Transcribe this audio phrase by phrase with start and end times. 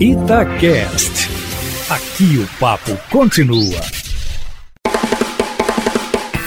[0.00, 1.28] Itacast.
[1.90, 3.80] Aqui o papo continua.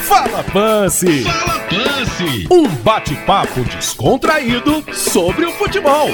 [0.08, 1.22] Fala Pance!
[1.22, 2.48] Fala Pance!
[2.50, 6.08] Um bate-papo descontraído sobre o futebol.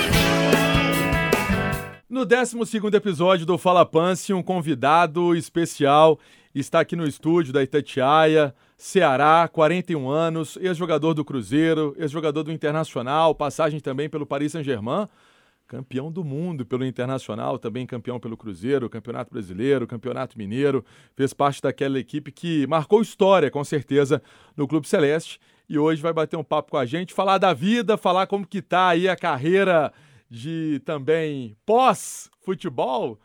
[2.10, 2.56] No 12
[2.92, 6.18] episódio do Fala Pance, um convidado especial
[6.52, 13.32] está aqui no estúdio da Itatiaia, Ceará, 41 anos, ex-jogador do Cruzeiro, ex-jogador do Internacional,
[13.32, 15.06] passagem também pelo Paris Saint-Germain,
[15.68, 20.82] campeão do mundo pelo Internacional, também campeão pelo Cruzeiro, Campeonato Brasileiro, Campeonato Mineiro,
[21.14, 24.22] fez parte daquela equipe que marcou história, com certeza,
[24.56, 25.38] no Clube Celeste.
[25.68, 28.62] E hoje vai bater um papo com a gente, falar da vida, falar como que
[28.62, 29.92] tá aí a carreira
[30.30, 33.20] de também pós-futebol.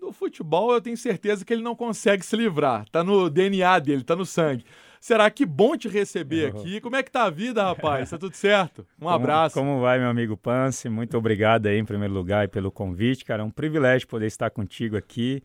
[0.00, 4.02] Do futebol eu tenho certeza que ele não consegue se livrar, tá no DNA dele,
[4.02, 4.64] tá no sangue.
[5.02, 6.80] Será que bom te receber aqui?
[6.80, 8.10] Como é que tá a vida, rapaz?
[8.10, 8.86] Tá tudo certo?
[8.96, 9.52] Um como, abraço.
[9.52, 10.88] Como vai, meu amigo Pance?
[10.88, 13.42] Muito obrigado aí, em primeiro lugar, pelo convite, cara.
[13.42, 15.42] É um privilégio poder estar contigo aqui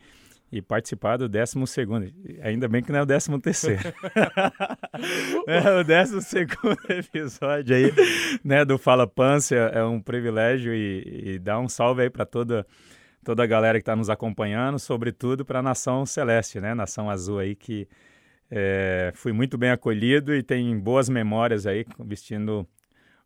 [0.52, 2.08] e participar do 12 segundo.
[2.44, 3.81] Ainda bem que não é o 13 terceiro.
[5.47, 7.91] é o 12 segundo episódio aí,
[8.44, 9.55] né, do Fala Pance.
[9.55, 12.63] É um privilégio e, e dá um salve aí para toda
[13.23, 16.75] toda a galera que está nos acompanhando, sobretudo para a Nação Celeste, né?
[16.75, 17.88] Nação Azul aí que
[18.50, 22.67] é, fui muito bem acolhido e tem boas memórias aí vestindo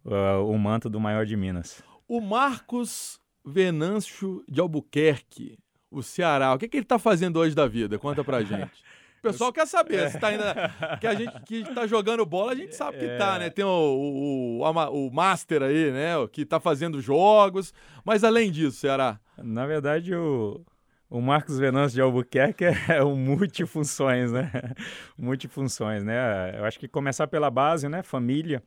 [0.03, 1.83] uh, o manto do maior de Minas.
[2.07, 5.57] O Marcos Venâncio de Albuquerque,
[5.89, 7.99] o Ceará, o que, que ele está fazendo hoje da vida?
[7.99, 8.71] Conta pra gente.
[9.21, 10.97] O pessoal quer saber se tá ainda.
[10.99, 13.51] Que a gente que tá jogando bola, a gente sabe que tá, né?
[13.51, 16.13] Tem o, o, o, o Master aí, né?
[16.31, 17.71] Que tá fazendo jogos.
[18.03, 19.19] Mas além disso, Ceará.
[19.37, 20.65] Na verdade, o,
[21.11, 24.49] o Marcos Venâncio de Albuquerque é o multifunções, né?
[25.19, 26.57] multifunções, né?
[26.57, 28.01] Eu acho que começar pela base, né?
[28.01, 28.63] Família,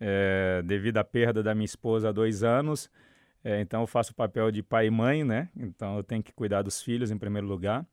[0.00, 2.90] é, devido à perda da minha esposa há dois anos.
[3.44, 5.48] É, então eu faço o papel de pai e mãe, né?
[5.56, 7.86] Então eu tenho que cuidar dos filhos em primeiro lugar.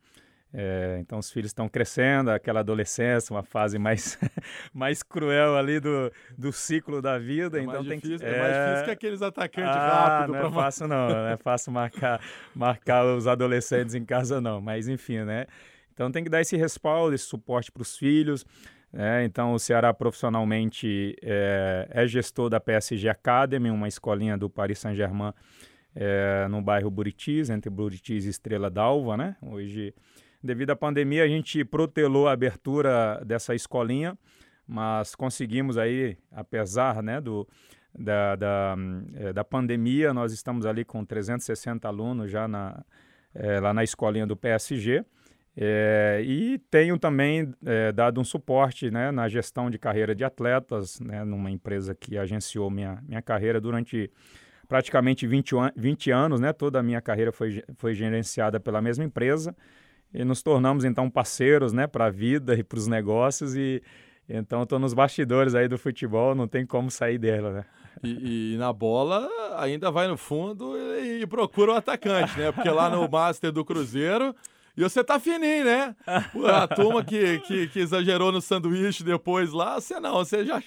[0.56, 4.20] É, então os filhos estão crescendo, aquela adolescência, uma fase mais,
[4.72, 7.60] mais cruel ali do, do ciclo da vida.
[7.60, 8.38] É então tem difícil, que, é...
[8.38, 8.40] é...
[8.40, 10.42] mais difícil que aqueles atacantes ah, rápidos.
[10.42, 12.22] Não é fácil não, não é fácil marcar,
[12.54, 15.48] marcar os adolescentes em casa não, mas enfim, né?
[15.92, 18.46] Então tem que dar esse respaldo, esse suporte para os filhos.
[18.92, 19.26] Né?
[19.26, 25.34] Então o Ceará profissionalmente é, é gestor da PSG Academy, uma escolinha do Paris Saint-Germain
[25.96, 29.36] é, no bairro Buritis, entre Buritis e Estrela d'Alva, né?
[29.42, 29.94] Hoje
[30.44, 34.18] Devido à pandemia, a gente protelou a abertura dessa escolinha,
[34.68, 37.48] mas conseguimos aí, apesar né, do,
[37.98, 38.76] da, da,
[39.16, 42.84] eh, da pandemia, nós estamos ali com 360 alunos já na,
[43.34, 45.06] é, lá na escolinha do PSG.
[45.56, 51.00] É, e tenho também é, dado um suporte né, na gestão de carreira de atletas,
[51.00, 54.12] né, numa empresa que agenciou minha, minha carreira durante
[54.68, 56.42] praticamente 20, 20 anos.
[56.42, 59.56] Né, toda a minha carreira foi, foi gerenciada pela mesma empresa
[60.14, 63.82] e nos tornamos então parceiros, né, para a vida e para os negócios e
[64.28, 67.66] então estou nos bastidores aí do futebol, não tem como sair dela, né?
[68.02, 72.52] E, e, na bola ainda vai no fundo e, e procura o atacante, né?
[72.52, 74.34] Porque lá no Master do Cruzeiro
[74.76, 75.96] e você tá fininho, né?
[76.08, 80.62] A turma que, que, que, exagerou no sanduíche depois lá, você não, você já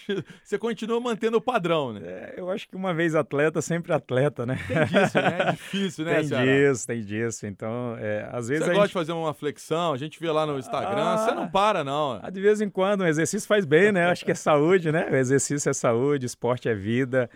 [0.44, 2.00] você continua mantendo o padrão, né?
[2.04, 4.58] É, eu acho que uma vez atleta, sempre atleta, né?
[4.68, 5.38] Tem disso, né?
[5.40, 6.44] É difícil, né, Tem Ceará?
[6.44, 7.46] disso, tem disso.
[7.46, 8.64] Então, é, às vezes.
[8.64, 8.88] Você gosta gente...
[8.88, 12.20] de fazer uma flexão, a gente vê lá no Instagram, ah, você não para, não.
[12.22, 14.06] Ah, de vez em quando, um exercício faz bem, né?
[14.06, 15.08] acho que é saúde, né?
[15.10, 17.28] O exercício é saúde, esporte é vida.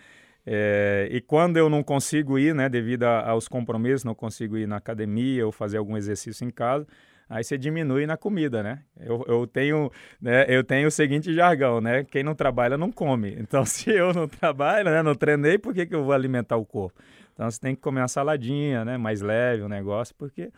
[0.45, 4.67] É, e quando eu não consigo ir, né, devido a, aos compromissos, não consigo ir
[4.67, 6.87] na academia ou fazer algum exercício em casa,
[7.29, 8.79] aí você diminui na comida, né?
[8.99, 12.03] Eu, eu, tenho, né, eu tenho o seguinte jargão, né?
[12.03, 13.37] Quem não trabalha não come.
[13.39, 16.65] Então, se eu não trabalho, né, não treinei, por que, que eu vou alimentar o
[16.65, 16.99] corpo?
[17.33, 20.51] Então, você tem que comer uma saladinha, né, mais leve o um negócio, porque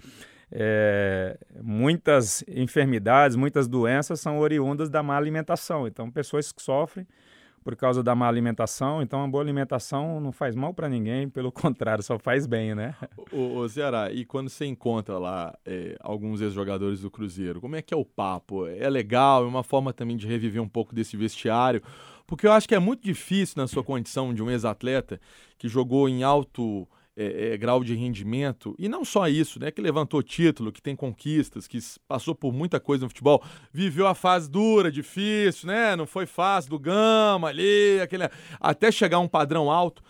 [0.52, 5.88] é, muitas enfermidades, muitas doenças são oriundas da má alimentação.
[5.88, 7.06] Então, pessoas que sofrem
[7.63, 9.01] por causa da má alimentação.
[9.01, 12.96] Então, uma boa alimentação não faz mal para ninguém, pelo contrário, só faz bem, né?
[13.31, 17.82] Ô, ô Ceará, e quando você encontra lá é, alguns ex-jogadores do Cruzeiro, como é
[17.82, 18.67] que é o papo?
[18.67, 19.43] É legal?
[19.43, 21.82] É uma forma também de reviver um pouco desse vestiário?
[22.28, 25.20] Porque eu acho que é muito difícil na sua condição de um ex-atleta
[25.58, 29.70] que jogou em alto é, é, grau de rendimento, e não só isso, né?
[29.70, 31.78] Que levantou título, que tem conquistas, que
[32.08, 35.96] passou por muita coisa no futebol, viveu a fase dura, difícil, né?
[35.96, 38.24] Não foi fácil do Gama ali, aquele,
[38.60, 40.04] até chegar a um padrão alto.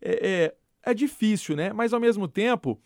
[0.00, 0.54] É,
[0.84, 1.72] é, é difícil, né?
[1.72, 2.80] Mas ao mesmo tempo,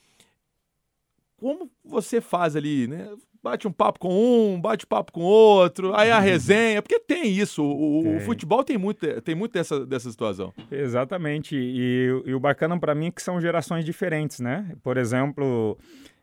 [1.37, 3.09] como você faz ali, né?
[3.43, 6.23] Bate um papo com um, bate papo com outro, aí a uhum.
[6.23, 8.17] resenha, porque tem isso, o, tem.
[8.17, 10.53] o futebol tem muito, tem muito dessa, dessa situação.
[10.71, 14.75] Exatamente, e, e o bacana para mim é que são gerações diferentes, né?
[14.83, 15.79] Por exemplo,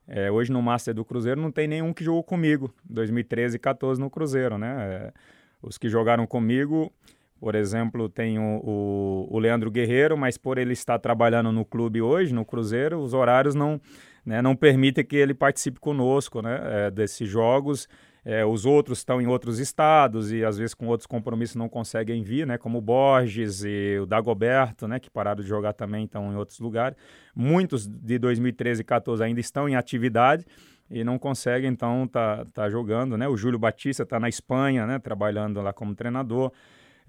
[0.08, 4.00] é, hoje no Master do Cruzeiro não tem nenhum que jogou comigo, 2013 e 14
[4.00, 4.76] no Cruzeiro, né?
[4.80, 5.14] É,
[5.62, 6.94] os que jogaram comigo,
[7.40, 12.02] por exemplo, tem o, o, o Leandro Guerreiro, mas por ele estar trabalhando no clube
[12.02, 13.82] hoje, no Cruzeiro, os horários não
[14.28, 17.88] né, não permite que ele participe conosco né, é, desses jogos.
[18.26, 22.22] É, os outros estão em outros estados e às vezes com outros compromissos não conseguem
[22.22, 26.30] vir, né, como o Borges e o Dagoberto, né, que pararam de jogar também, estão
[26.34, 26.98] em outros lugares.
[27.34, 30.46] Muitos de 2013 e 14 ainda estão em atividade
[30.92, 33.18] e não conseguem, então, tá, tá jogando.
[33.18, 33.30] Né?
[33.30, 36.52] O Júlio Batista está na Espanha, né, trabalhando lá como treinador.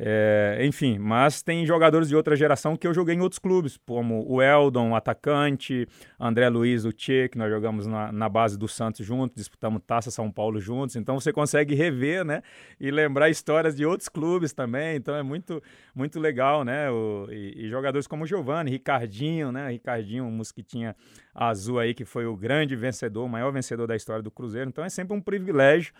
[0.00, 4.24] É, enfim, mas tem jogadores de outra geração que eu joguei em outros clubes, como
[4.30, 5.88] o Eldon, o atacante,
[6.20, 10.12] André Luiz, o Tchê, que nós jogamos na, na, base do Santos juntos, disputamos Taça
[10.12, 10.94] São Paulo juntos.
[10.94, 12.42] Então você consegue rever, né?
[12.78, 14.96] E lembrar histórias de outros clubes também.
[14.96, 15.60] Então é muito,
[15.92, 16.88] muito legal, né?
[16.90, 19.68] O, e, e, jogadores como o Giovanni, Ricardinho, né?
[19.70, 20.94] Ricardinho, um mosquitinha
[21.34, 24.68] azul aí, que foi o grande vencedor, o maior vencedor da história do Cruzeiro.
[24.68, 25.92] Então é sempre um privilégio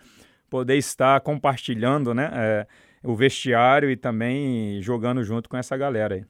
[0.49, 2.29] poder estar compartilhando, né?
[2.33, 2.67] É,
[3.03, 6.25] o vestiário e também jogando junto com essa galera aí.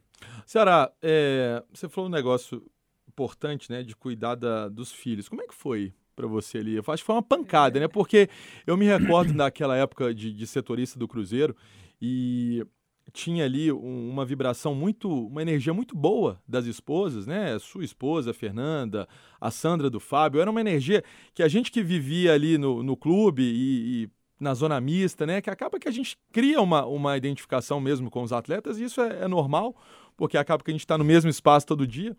[0.45, 2.66] Ceará, é, você falou um negócio
[3.07, 5.27] importante, né, de cuidar da, dos filhos.
[5.27, 6.75] Como é que foi para você ali?
[6.75, 7.88] Eu acho que foi uma pancada, né?
[7.88, 8.30] Porque
[8.66, 11.56] eu me recordo daquela época de, de setorista do Cruzeiro
[12.01, 12.66] e
[13.12, 17.57] tinha ali um, uma vibração muito, uma energia muito boa das esposas, né?
[17.60, 19.07] Sua esposa, a Fernanda,
[19.39, 22.95] a Sandra do Fábio, era uma energia que a gente que vivia ali no, no
[22.95, 25.41] clube e, e na zona mista, né?
[25.41, 29.01] Que acaba que a gente cria uma, uma identificação mesmo com os atletas, e isso
[29.01, 29.75] é, é normal,
[30.15, 32.15] porque acaba que a gente está no mesmo espaço todo dia.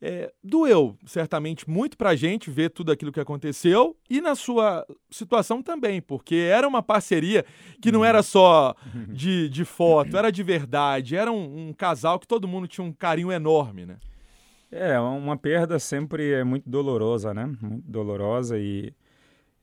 [0.00, 4.84] É, doeu, certamente, muito para a gente ver tudo aquilo que aconteceu e na sua
[5.08, 7.44] situação também, porque era uma parceria
[7.80, 8.74] que não era só
[9.08, 12.92] de, de foto, era de verdade, era um, um casal que todo mundo tinha um
[12.92, 13.96] carinho enorme, né?
[14.70, 17.46] É, uma perda sempre é muito dolorosa, né?
[17.62, 18.92] Muito dolorosa e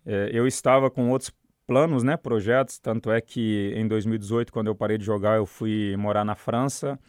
[0.06, 1.32] é, eu estava com outros
[1.72, 5.96] planos, né, projetos, tanto é que em 2018, quando eu parei de jogar, eu fui
[5.96, 7.00] morar na França,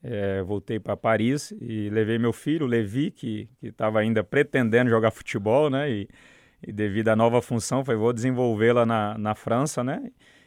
[0.00, 5.68] é, voltei para Paris e levei meu filho, Levi, que estava ainda pretendendo jogar futebol,
[5.68, 6.08] né, e,
[6.64, 10.00] e devido à nova função, foi vou desenvolvê-la na, na França, né,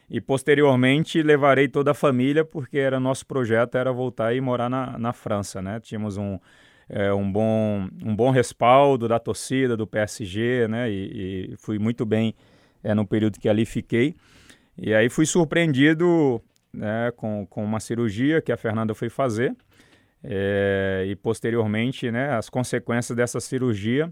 [0.08, 4.98] e posteriormente levarei toda a família, porque era nosso projeto era voltar e morar na,
[4.98, 6.38] na França, né, tínhamos um
[6.88, 10.90] é, um, bom, um bom respaldo da torcida, do PSG, né?
[10.90, 12.34] E, e fui muito bem
[12.82, 14.14] é, no período que ali fiquei.
[14.76, 16.40] E aí fui surpreendido
[16.72, 19.54] né, com, com uma cirurgia que a Fernanda foi fazer.
[20.22, 24.10] É, e posteriormente né, as consequências dessa cirurgia.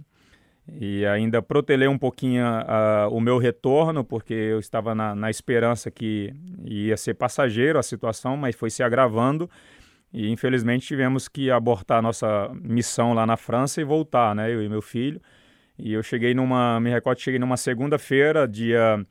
[0.69, 5.91] E ainda protelei um pouquinho a, o meu retorno, porque eu estava na, na esperança
[5.91, 6.35] que
[6.65, 9.49] ia ser passageiro a situação, mas foi se agravando.
[10.12, 14.69] E infelizmente tivemos que abortar nossa missão lá na França e voltar, né, eu e
[14.69, 15.21] meu filho.
[15.78, 19.05] E eu cheguei numa, me recordo, cheguei numa segunda-feira, dia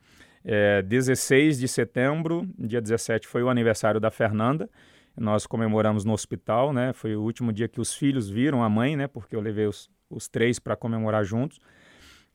[0.43, 4.69] é, 16 de setembro, dia 17 foi o aniversário da Fernanda.
[5.17, 6.91] Nós comemoramos no hospital, né?
[6.93, 9.07] Foi o último dia que os filhos viram a mãe, né?
[9.07, 11.59] Porque eu levei os, os três para comemorar juntos.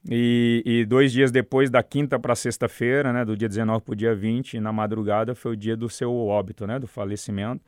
[0.09, 3.25] E, e, dois dias depois, da quinta para sexta-feira, né?
[3.25, 6.67] Do dia 19 para o dia 20, na madrugada, foi o dia do seu óbito,
[6.67, 6.79] né?
[6.79, 7.63] Do falecimento.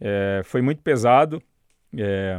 [0.00, 1.42] É, foi muito pesado.
[1.96, 2.38] É,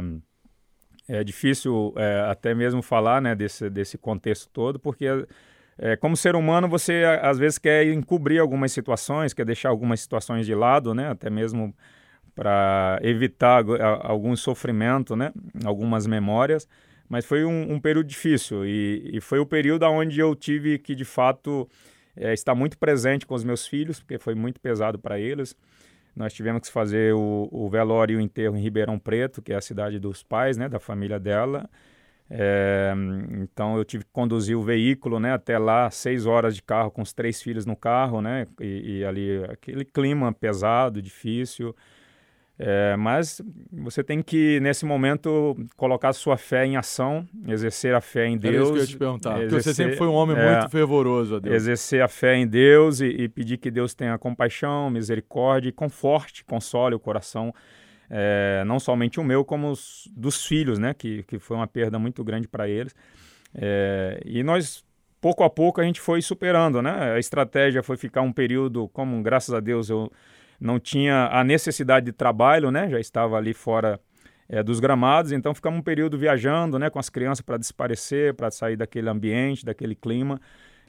[1.08, 5.06] é difícil é, até mesmo falar né, desse, desse contexto todo, porque
[5.78, 10.44] é, como ser humano você às vezes quer encobrir algumas situações, quer deixar algumas situações
[10.44, 11.74] de lado, né, até mesmo
[12.34, 13.64] para evitar
[14.02, 15.32] algum sofrimento, né,
[15.64, 16.68] algumas memórias.
[17.08, 20.94] Mas foi um, um período difícil e, e, foi o período onde eu tive que
[20.94, 21.66] de fato
[22.14, 25.56] é, estar muito presente com os meus filhos, porque foi muito pesado para eles.
[26.18, 29.56] Nós tivemos que fazer o, o velório e o enterro em Ribeirão Preto, que é
[29.56, 31.70] a cidade dos pais, né, da família dela.
[32.28, 32.92] É,
[33.40, 37.02] então eu tive que conduzir o veículo, né, até lá, seis horas de carro com
[37.02, 41.72] os três filhos no carro, né, e, e ali aquele clima pesado, difícil.
[42.60, 48.26] É, mas você tem que, nesse momento, colocar sua fé em ação, exercer a fé
[48.26, 48.54] em Deus.
[48.54, 49.30] Era isso que eu ia te perguntar.
[49.30, 51.54] Exercer, porque você sempre foi um homem é, muito fervoroso a Deus.
[51.54, 56.44] Exercer a fé em Deus e, e, pedir que Deus tenha compaixão, misericórdia e conforte,
[56.44, 57.54] console o coração,
[58.10, 60.92] é, não somente o meu, como os, dos filhos, né?
[60.94, 62.92] Que, que foi uma perda muito grande para eles.
[63.54, 64.84] É, e nós,
[65.20, 67.12] pouco a pouco, a gente foi superando, né?
[67.12, 70.10] A estratégia foi ficar um período, como graças a Deus eu
[70.60, 72.88] não tinha a necessidade de trabalho, né?
[72.90, 74.00] Já estava ali fora
[74.48, 78.50] é, dos gramados, então ficamos um período viajando, né, com as crianças para desaparecer, para
[78.50, 80.40] sair daquele ambiente, daquele clima.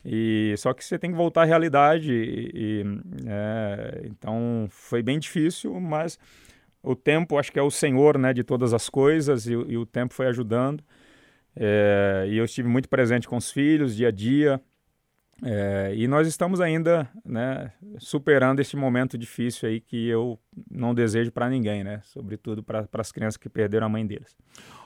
[0.03, 2.13] E só que você tem que voltar à realidade.
[2.13, 2.83] E, e,
[3.27, 6.17] é, então foi bem difícil, mas
[6.81, 9.85] o tempo acho que é o senhor, né, de todas as coisas e, e o
[9.85, 10.83] tempo foi ajudando.
[11.55, 14.61] É, e eu estive muito presente com os filhos, dia a dia.
[15.43, 21.31] É, e nós estamos ainda né, superando este momento difícil aí que eu não desejo
[21.31, 22.01] para ninguém, né?
[22.03, 24.38] Sobretudo para as crianças que perderam a mãe deles.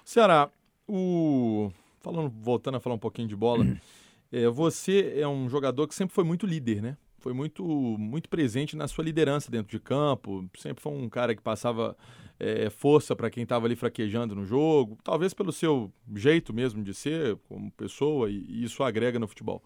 [0.06, 0.50] Ceará,
[0.88, 1.72] o...
[2.02, 3.66] Falando, voltando a falar um pouquinho de bola,
[4.32, 6.98] é, você é um jogador que sempre foi muito líder, né?
[7.20, 10.46] Foi muito, muito presente na sua liderança dentro de campo.
[10.58, 11.96] Sempre foi um cara que passava
[12.38, 16.94] é, força para quem estava ali fraquejando no jogo, talvez pelo seu jeito mesmo de
[16.94, 19.64] ser como pessoa, e, e isso agrega no futebol.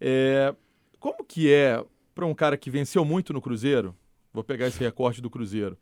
[0.00, 0.54] É,
[0.98, 3.94] como que é para um cara que venceu muito no Cruzeiro?
[4.32, 5.76] Vou pegar esse recorte do Cruzeiro.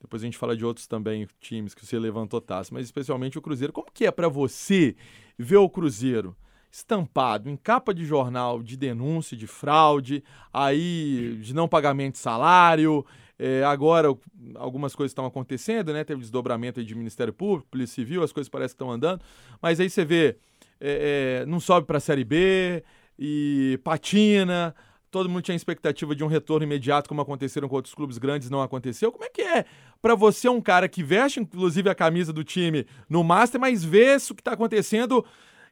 [0.00, 3.42] Depois a gente fala de outros também times que você levantou taça, mas especialmente o
[3.42, 3.72] Cruzeiro.
[3.72, 4.96] Como que é para você
[5.38, 6.34] ver o Cruzeiro
[6.70, 10.22] estampado em capa de jornal de denúncia de fraude,
[10.52, 13.04] aí de não pagamento de salário,
[13.38, 14.08] é, agora
[14.54, 16.04] algumas coisas estão acontecendo, né?
[16.04, 19.22] Teve desdobramento de Ministério Público, Polícia Civil, as coisas parecem que estão andando,
[19.60, 20.36] mas aí você vê,
[20.80, 22.84] é, é, não sobe para a Série B
[23.22, 24.74] e patina,
[25.10, 28.62] todo mundo tinha expectativa de um retorno imediato, como aconteceram com outros clubes grandes, não
[28.62, 29.12] aconteceu.
[29.12, 29.66] Como é que é
[30.00, 34.14] para você, um cara que veste, inclusive, a camisa do time no Master, mas vê
[34.14, 35.22] isso que está acontecendo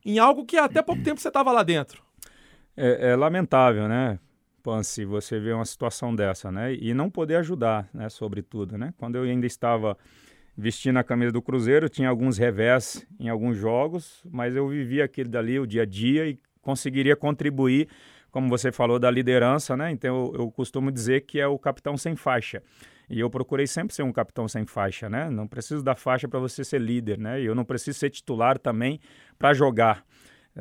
[0.04, 2.02] em algo que até pouco tempo você estava lá dentro?
[2.76, 4.18] É, é, lamentável, né,
[4.62, 6.74] Pansy, você vê uma situação dessa, né?
[6.74, 8.92] E não poder ajudar, né, sobretudo, né?
[8.98, 9.96] Quando eu ainda estava
[10.56, 15.28] vestindo a camisa do Cruzeiro, tinha alguns revés em alguns jogos, mas eu vivia aquele
[15.28, 16.38] dali, o dia a dia, e
[16.68, 17.88] conseguiria contribuir
[18.30, 19.90] como você falou da liderança, né?
[19.90, 22.62] Então eu, eu, costumo dizer que é o capitão sem faixa.
[23.08, 25.30] E eu procurei sempre ser um capitão sem faixa, né?
[25.30, 27.40] Não preciso da faixa para você ser líder, né?
[27.40, 29.00] E eu não preciso ser titular também
[29.38, 30.04] para jogar.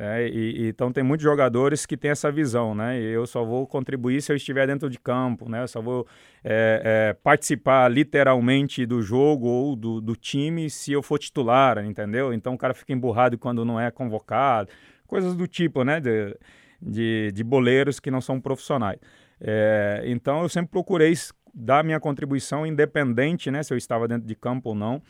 [0.00, 2.98] É, e, então tem muitos jogadores que têm essa visão, né?
[3.00, 5.62] Eu só vou contribuir se eu estiver dentro de campo, né?
[5.62, 6.06] Eu só vou
[6.42, 12.32] é, é, participar literalmente do jogo ou do, do, time se eu for titular, entendeu?
[12.32, 14.70] Então o cara fica emburrado quando não é convocado,
[15.08, 15.98] coisas do tipo, né?
[15.98, 16.36] De,
[16.80, 18.98] de, de boleiros que não são profissionais.
[19.40, 21.12] É, então eu sempre procurei
[21.54, 25.02] dar minha contribuição independente, né, se eu estava dentro de campo ou não.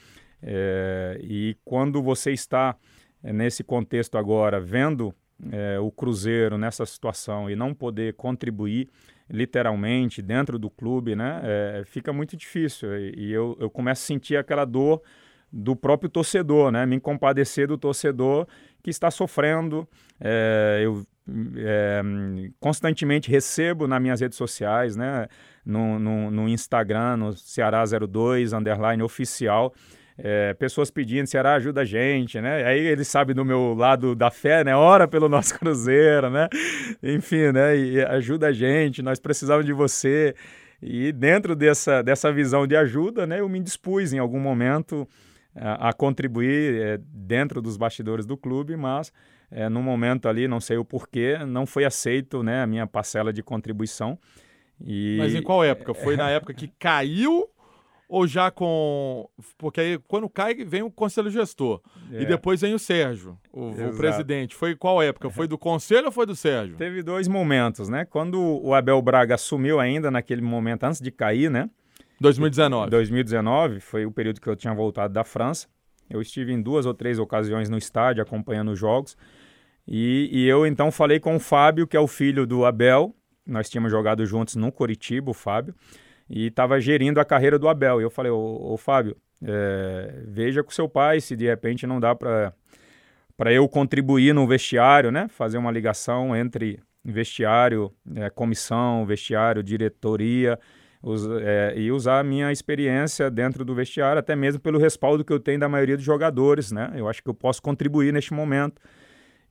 [0.43, 2.77] É, e quando você está
[3.23, 5.15] é, nesse contexto agora, vendo
[5.51, 8.89] é, o Cruzeiro nessa situação e não poder contribuir
[9.31, 12.97] literalmente dentro do clube, né, é, fica muito difícil.
[12.97, 15.03] E, e eu, eu começo a sentir aquela dor
[15.53, 18.47] do próprio torcedor, né, me compadecer do torcedor
[18.83, 19.89] que está sofrendo.
[20.21, 21.07] É, eu
[21.57, 22.03] é,
[22.59, 25.27] constantemente recebo nas minhas redes sociais, né?
[25.65, 29.75] No, no, no Instagram, no Ceará02, underline oficial,
[30.17, 32.65] é, pessoas pedindo, Ceará ajuda a gente, né?
[32.65, 34.75] Aí ele sabe do meu lado da fé, né?
[34.75, 36.49] Ora pelo nosso Cruzeiro, né?
[37.03, 37.77] Enfim, né?
[37.77, 40.35] E ajuda a gente, nós precisamos de você.
[40.83, 43.41] E dentro dessa, dessa visão de ajuda, né?
[43.41, 45.07] Eu me dispus em algum momento
[45.61, 49.13] a, a contribuir é, dentro dos bastidores do clube, mas
[49.51, 53.33] é, no momento ali, não sei o porquê, não foi aceito né, a minha parcela
[53.33, 54.19] de contribuição.
[54.81, 55.17] E...
[55.19, 55.95] Mas em qual época?
[55.95, 57.49] Foi na época que caiu
[58.09, 59.29] ou já com.
[59.59, 61.81] Porque aí quando cai, vem o conselho gestor.
[62.11, 62.23] É.
[62.23, 64.55] E depois vem o Sérgio, o, o, presidente.
[64.55, 65.29] Foi qual época?
[65.29, 66.77] Foi do conselho ou foi do Sérgio?
[66.77, 68.07] Teve dois momentos, né?
[68.07, 71.69] Quando o Abel Braga assumiu ainda naquele momento, antes de cair, né?
[72.21, 72.91] 2019.
[72.91, 75.69] 2019 foi o período que eu tinha voltado da França.
[76.11, 79.17] Eu estive em duas ou três ocasiões no estádio acompanhando os jogos.
[79.87, 83.15] E, e, eu então falei com o Fábio, que é o filho do Abel.
[83.47, 85.75] Nós tínhamos jogado juntos no Coritiba, o Fábio,
[86.29, 88.01] e estava gerindo a carreira do Abel.
[88.01, 92.01] E eu falei, ô, ô Fábio, é, veja com seu pai se de repente não
[92.01, 92.53] dá para
[93.37, 95.29] para eu contribuir no vestiário, né?
[95.29, 100.59] Fazer uma ligação entre vestiário, é, comissão, vestiário, diretoria
[101.03, 105.33] us, é, e usar a minha experiência dentro do vestiário, até mesmo pelo respaldo que
[105.33, 106.93] eu tenho da maioria dos jogadores, né?
[106.95, 108.81] Eu acho que eu posso contribuir neste momento.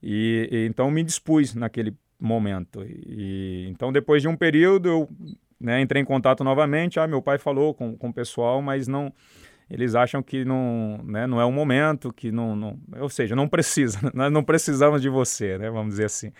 [0.01, 2.84] E, e então me dispus naquele momento.
[2.86, 5.10] E, então depois de um período eu
[5.60, 7.00] né, entrei em contato novamente.
[7.00, 9.13] Ah, meu pai falou com, com o pessoal, mas não
[9.70, 13.50] eles acham que não, né, não é o momento, que não, não, ou seja, não
[13.50, 16.32] precisa, nós não precisamos de você, né, vamos dizer assim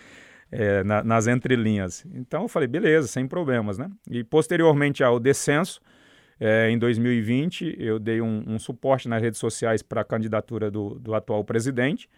[0.50, 2.04] é, na, nas entrelinhas.
[2.12, 3.90] Então eu falei, beleza, sem problemas, né?
[4.10, 5.80] E posteriormente ao descenso,
[6.40, 10.98] é, em 2020, eu dei um, um suporte nas redes sociais para a candidatura do,
[10.98, 12.08] do atual presidente.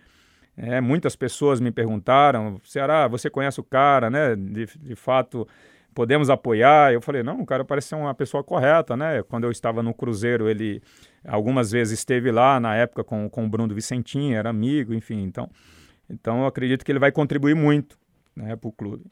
[0.57, 4.37] É, muitas pessoas me perguntaram, Ceará, você conhece o cara, né?
[4.37, 5.49] De, de fato,
[5.95, 6.93] podemos apoiar?
[6.93, 9.23] Eu falei, não, o cara parece ser uma pessoa correta, né?
[9.23, 10.83] Quando eu estava no Cruzeiro, ele
[11.27, 15.23] algumas vezes esteve lá, na época, com, com o Bruno Vicentinho, era amigo, enfim.
[15.23, 15.49] Então,
[16.11, 17.99] então eu acredito que ele vai contribuir muito
[18.37, 19.05] né, para o clube.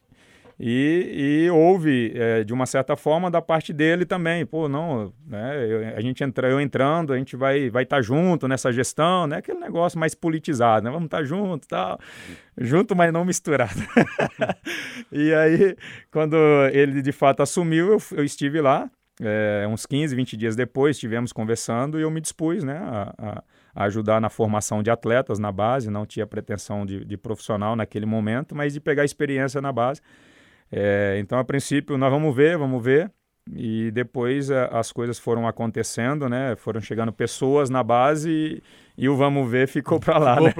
[0.60, 4.44] E, e houve, é, de uma certa forma, da parte dele também.
[4.44, 8.02] Pô, não, né, eu, a gente entra, eu entrando, a gente vai estar vai tá
[8.02, 9.36] junto nessa gestão, né?
[9.36, 10.90] Aquele negócio mais politizado, né?
[10.90, 12.00] Vamos estar tá junto tal.
[12.56, 13.80] Junto, mas não misturado.
[15.12, 15.76] e aí,
[16.10, 16.36] quando
[16.72, 18.90] ele de fato assumiu, eu, eu estive lá.
[19.20, 23.42] É, uns 15, 20 dias depois, estivemos conversando e eu me dispus né, a, a,
[23.86, 25.90] ajudar na formação de atletas na base.
[25.90, 30.00] Não tinha pretensão de, de profissional naquele momento, mas de pegar experiência na base.
[30.70, 33.10] É, então, a princípio, nós vamos ver, vamos ver.
[33.54, 36.56] E depois a, as coisas foram acontecendo, né?
[36.56, 38.62] Foram chegando pessoas na base e,
[39.00, 40.52] e o vamos ver ficou para lá, né?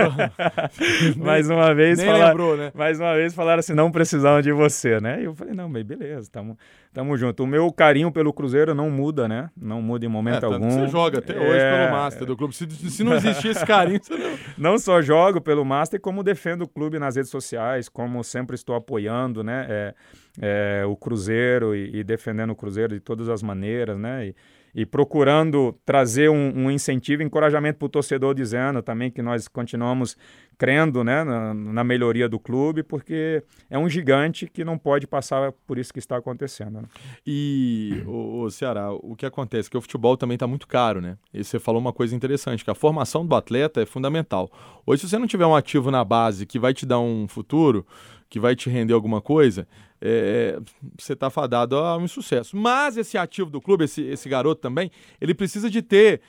[1.18, 2.70] mais uma vez falar, né?
[2.72, 5.20] Mais uma vez falaram assim, não precisamos de você, né?
[5.20, 6.56] E eu falei, não, mas beleza, tamo,
[6.92, 7.42] tamo junto.
[7.42, 9.50] O meu carinho pelo Cruzeiro não muda, né?
[9.60, 10.70] Não muda em momento é, algum.
[10.70, 11.78] Você joga até hoje é...
[11.78, 12.54] pelo Master do clube.
[12.54, 14.38] Se, se não existir esse carinho, você não...
[14.72, 18.76] não só jogo pelo Master, como defendo o clube nas redes sociais, como sempre estou
[18.76, 19.66] apoiando, né?
[19.68, 19.94] É,
[20.40, 24.28] é, o Cruzeiro e, e, defendendo o Cruzeiro de todas as maneiras, né?
[24.28, 24.34] E,
[24.78, 30.16] e procurando trazer um, um incentivo, encorajamento para o torcedor, dizendo também que nós continuamos
[30.56, 35.50] crendo né, na, na, melhoria do clube, porque é um gigante que não pode passar
[35.66, 36.80] por isso que está acontecendo.
[36.80, 36.88] Né?
[37.26, 39.68] E, o, o Ceará, o que acontece?
[39.68, 41.18] Que o futebol também está muito caro, né?
[41.34, 44.48] E você falou uma coisa interessante, que a formação do atleta é fundamental.
[44.86, 47.84] Hoje, se você não tiver um ativo na base que vai te dar um futuro,
[48.28, 49.66] que vai te render alguma coisa,
[50.00, 50.58] é,
[50.98, 52.56] você está fadado a um sucesso.
[52.56, 56.20] Mas esse ativo do clube, esse, esse garoto também, ele precisa de ter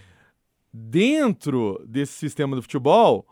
[0.74, 3.26] dentro desse sistema do futebol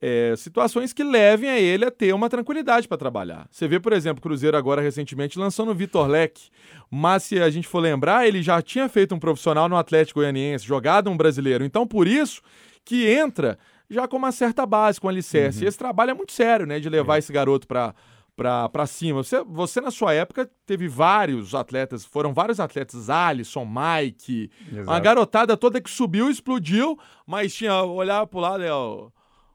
[0.00, 3.48] é, situações que levem a ele a ter uma tranquilidade para trabalhar.
[3.50, 6.50] Você vê, por exemplo, o Cruzeiro agora recentemente lançando o Vitor Leque,
[6.90, 10.66] mas se a gente for lembrar, ele já tinha feito um profissional no Atlético Goianiense,
[10.66, 11.64] jogado um brasileiro.
[11.64, 12.42] Então, por isso
[12.84, 15.60] que entra já com uma certa base, com alicerce.
[15.60, 15.64] Uhum.
[15.64, 16.80] E esse trabalho é muito sério, né?
[16.80, 17.18] De levar é.
[17.18, 17.94] esse garoto para
[18.36, 19.22] para cima.
[19.22, 24.90] Você, você, na sua época, teve vários atletas, foram vários atletas, Alisson, Mike, Exato.
[24.90, 29.10] uma garotada toda que subiu, explodiu, mas tinha, olhava pro lado, é, o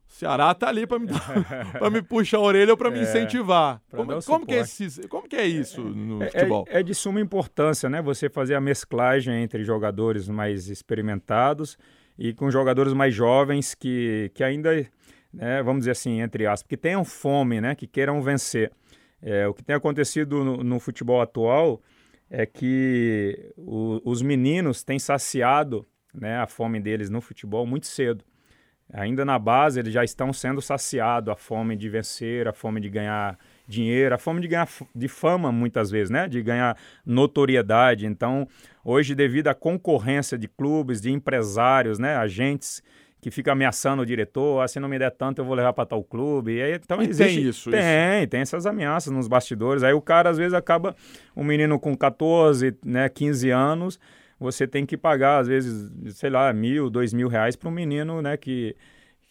[0.08, 1.08] Ceará tá ali para me,
[1.92, 3.82] me puxar a orelha ou para é, me incentivar.
[3.92, 6.66] Como, como, que é esse, como que é isso no é, é futebol?
[6.68, 8.02] É, é de suma importância, né?
[8.02, 11.78] Você fazer a mesclagem entre jogadores mais experimentados
[12.18, 14.86] e com jogadores mais jovens que, que ainda,
[15.34, 18.72] né, vamos dizer assim, entre aspas, que tenham fome, né, que queiram vencer.
[19.22, 21.82] É, o que tem acontecido no, no futebol atual
[22.30, 28.24] é que o, os meninos têm saciado né, a fome deles no futebol muito cedo.
[28.94, 32.90] Ainda na base, eles já estão sendo saciados a fome de vencer, a fome de
[32.90, 36.28] ganhar dinheiro, a fome de ganhar de fama muitas vezes, né?
[36.28, 38.06] De ganhar notoriedade.
[38.06, 38.48] Então,
[38.84, 42.16] hoje, devido à concorrência de clubes, de empresários, né?
[42.16, 42.82] Agentes
[43.22, 45.86] que fica ameaçando o diretor, ah, se não me der tanto eu vou levar para
[45.86, 46.56] tal clube.
[46.56, 47.70] E aí, então e existe, tem isso.
[47.70, 48.30] Tem, isso.
[48.30, 49.84] tem essas ameaças nos bastidores.
[49.84, 50.96] Aí o cara às vezes acaba
[51.36, 54.00] um menino com 14, né, 15 anos,
[54.40, 58.24] você tem que pagar às vezes, sei lá, mil, dois mil reais para um menino,
[58.24, 58.76] né, que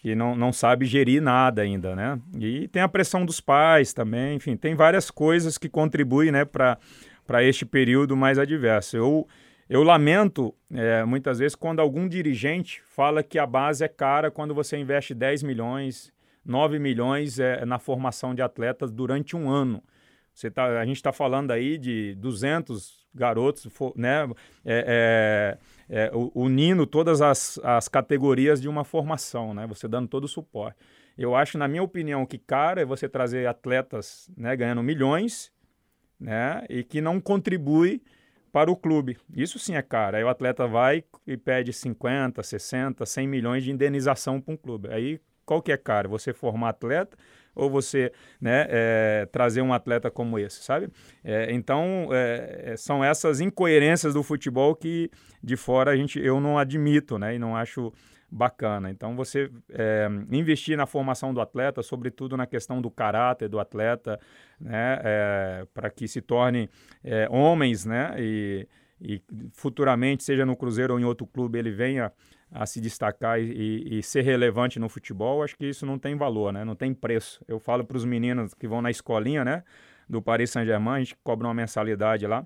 [0.01, 2.19] que não, não sabe gerir nada ainda, né?
[2.39, 7.45] E tem a pressão dos pais também, enfim, tem várias coisas que contribuem, né, para
[7.45, 8.97] este período mais adverso.
[8.97, 9.29] Eu,
[9.69, 14.55] eu lamento, é, muitas vezes, quando algum dirigente fala que a base é cara quando
[14.55, 16.11] você investe 10 milhões,
[16.47, 19.83] 9 milhões é, na formação de atletas durante um ano.
[20.41, 24.27] Você tá, a gente está falando aí de 200 garotos, né,
[24.65, 25.59] é,
[25.91, 30.29] é, é, unindo todas as, as categorias de uma formação, né, você dando todo o
[30.29, 30.79] suporte.
[31.19, 35.53] Eu acho, na minha opinião, que cara é você trazer atletas né, ganhando milhões
[36.19, 38.01] né, e que não contribui
[38.51, 39.19] para o clube.
[39.37, 40.17] Isso sim é caro.
[40.17, 44.89] Aí o atleta vai e pede 50, 60, 100 milhões de indenização para um clube.
[44.91, 46.09] Aí qual que é caro?
[46.11, 47.19] Você formar atleta
[47.61, 50.89] ou você né, é, trazer um atleta como esse, sabe?
[51.23, 55.11] É, então, é, são essas incoerências do futebol que
[55.43, 57.93] de fora a gente, eu não admito né, e não acho
[58.31, 58.91] bacana.
[58.91, 64.19] Então, você é, investir na formação do atleta, sobretudo na questão do caráter do atleta,
[64.61, 66.71] né, é, para que se torne
[67.03, 68.69] é, homens, né, e,
[69.01, 72.13] e futuramente, seja no Cruzeiro ou em outro clube, ele venha
[72.51, 76.53] a se destacar e, e, ser relevante no futebol, acho que isso não tem valor,
[76.53, 76.65] né?
[76.65, 77.43] Não tem preço.
[77.47, 79.63] Eu falo para os meninos que vão na escolinha, né?
[80.09, 82.45] Do Paris Saint-Germain, a gente cobra uma mensalidade lá.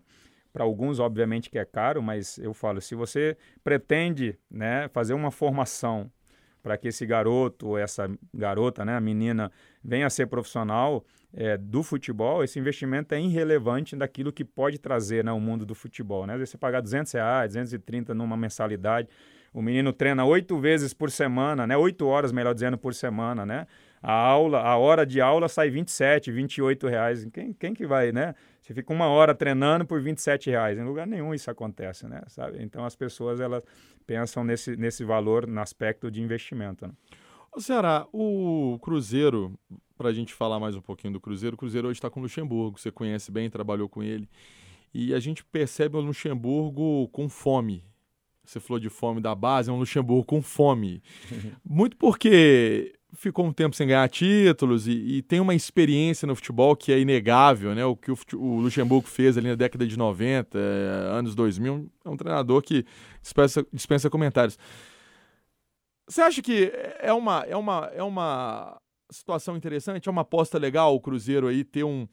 [0.52, 5.30] Para alguns, obviamente, que é caro, mas eu falo, se você pretende né, fazer uma
[5.30, 6.10] formação
[6.62, 9.50] para que esse garoto ou essa garota, né, a menina,
[9.82, 15.24] venha a ser profissional é, do futebol, esse investimento é irrelevante daquilo que pode trazer
[15.24, 16.26] né, o mundo do futebol.
[16.26, 16.34] Né?
[16.34, 19.08] Às vezes você pagar 200 reais, 230 numa mensalidade,
[19.54, 21.76] o menino treina oito vezes por semana, né?
[21.76, 23.66] Oito horas, melhor dizendo, por semana, né?
[24.04, 27.26] a aula, a hora de aula sai 27, 28 reais.
[27.32, 28.34] Quem, quem que vai, né?
[28.60, 30.78] Você fica uma hora treinando por 27 reais.
[30.78, 32.20] Em lugar nenhum isso acontece, né?
[32.26, 32.62] Sabe?
[32.62, 33.62] Então as pessoas elas
[34.06, 36.86] pensam nesse, nesse valor no aspecto de investimento.
[36.86, 36.92] Né?
[37.50, 39.58] Ô, Ceará, o Cruzeiro,
[39.96, 42.24] para a gente falar mais um pouquinho do Cruzeiro, o Cruzeiro hoje está com o
[42.24, 44.28] Luxemburgo, você conhece bem, trabalhou com ele.
[44.92, 47.82] E a gente percebe o Luxemburgo com fome.
[48.44, 51.02] Você falou de fome da base, é um Luxemburgo com fome.
[51.64, 56.76] Muito porque ficou um tempo sem ganhar títulos e, e, tem uma experiência no futebol
[56.76, 57.85] que é inegável, né?
[57.85, 62.09] O que o, o Luxemburgo fez ali na década de 90, eh, anos 2000, é
[62.09, 62.85] um treinador que
[63.22, 64.59] dispensa, dispensa comentários.
[66.07, 68.78] Você acha que é uma, é, uma, é uma
[69.11, 70.09] situação interessante?
[70.09, 72.07] É uma aposta legal o Cruzeiro aí ter um,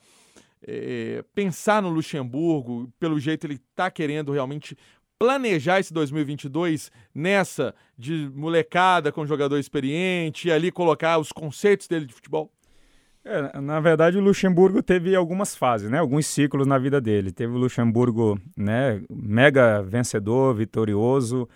[0.66, 4.78] é, pensar no Luxemburgo, pelo jeito ele está querendo realmente
[5.22, 12.08] planejar esse 2022 nessa de molecada com jogador experiente e ali colocar os conceitos dele
[12.08, 12.52] de futebol?
[13.24, 16.00] É, na verdade, o Luxemburgo teve algumas fases, né?
[16.00, 17.32] Alguns ciclos na vida dele.
[17.32, 19.00] Teve o Luxemburgo, né?
[19.12, 21.48] Mega vencedor, vitorioso,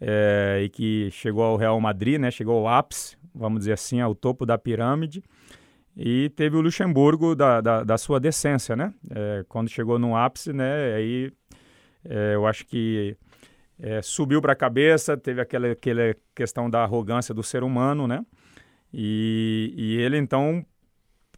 [0.00, 2.30] é, e que chegou ao Real Madrid, né?
[2.30, 5.22] Chegou ao ápice, vamos dizer assim, ao topo da pirâmide.
[5.94, 8.94] E teve o Luxemburgo da, da, da sua decência, né?
[9.10, 10.94] É, quando chegou no ápice, né?
[10.94, 11.30] Aí
[12.04, 13.16] é, eu acho que
[13.78, 18.24] é, subiu para a cabeça, teve aquela, aquela questão da arrogância do ser humano, né?
[18.92, 20.64] E, e ele então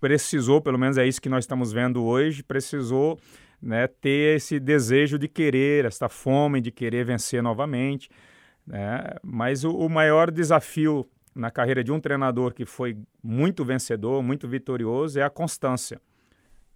[0.01, 3.19] precisou, pelo menos é isso que nós estamos vendo hoje, precisou
[3.63, 8.11] né, ter esse desejo de querer, essa fome de querer vencer novamente.
[8.67, 9.03] Né?
[9.23, 14.47] Mas o, o maior desafio na carreira de um treinador que foi muito vencedor, muito
[14.47, 16.01] vitorioso, é a constância.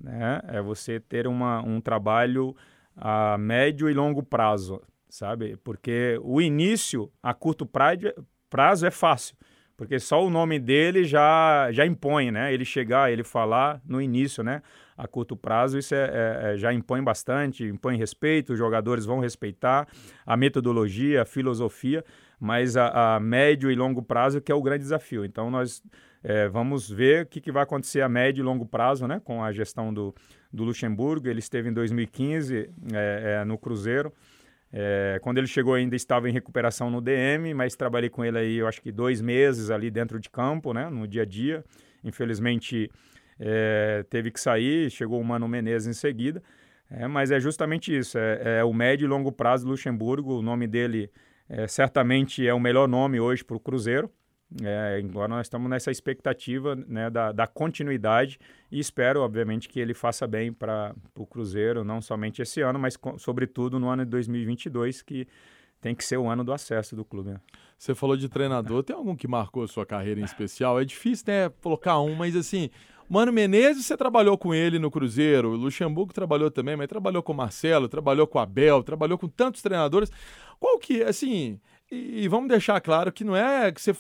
[0.01, 0.41] Né?
[0.49, 2.57] É você ter uma, um trabalho
[3.01, 5.57] a médio e longo prazo, sabe?
[5.59, 9.37] Porque o início a curto prazo, é fácil,
[9.79, 12.53] porque só o nome dele já, já impõe, né?
[12.53, 14.61] Ele chegar, ele falar no início, né?
[14.97, 19.21] A curto prazo, isso é, é, é já impõe bastante, impõe respeito, os jogadores vão
[19.21, 19.87] respeitar
[20.27, 22.05] a metodologia, a filosofia,
[22.41, 25.25] mas a, a médio e longo prazo que é o grande desafio.
[25.25, 25.81] Então, nós
[26.25, 29.45] é, vamos ver o que, que, vai acontecer a médio e longo prazo né, com
[29.45, 30.13] a gestão do,
[30.53, 31.29] do Luxemburgo.
[31.29, 34.13] Ele esteve em 2015 é, é, no Cruzeiro.
[34.73, 38.57] É, quando ele chegou ainda estava em recuperação no DM, mas trabalhei com ele aí,
[38.57, 41.65] eu acho que dois meses ali dentro de campo, né, no dia a dia.
[42.05, 42.91] Infelizmente
[43.39, 46.43] é, teve que sair, chegou o Mano Menezes em seguida.
[46.91, 50.39] É, mas é justamente isso, é, é, o médio e longo prazo do Luxemburgo.
[50.39, 51.11] O nome dele
[51.49, 54.11] é, certamente é o melhor nome hoje para o Cruzeiro.
[54.63, 58.39] É, agora nós estamos nessa expectativa né, da, da, continuidade
[58.73, 62.99] e espero, obviamente, que ele faça bem para o Cruzeiro, não somente esse ano, mas
[63.19, 65.29] sobretudo no ano de 2022, que
[65.83, 67.31] tem que ser o ano do acesso do clube.
[67.31, 67.41] Né?
[67.79, 70.81] Você falou de treinador, tem algum que marcou a sua carreira em especial?
[70.81, 72.71] É difícil, né, colocar um, mas assim,
[73.09, 77.37] Mano Menezes, você trabalhou com ele no Cruzeiro, Luxemburgo trabalhou também, mas trabalhou com o
[77.37, 80.11] Marcelo, trabalhou com o Abel, trabalhou com tantos treinadores.
[80.61, 83.93] Qual que, assim, e, vamos deixar claro que não é que você,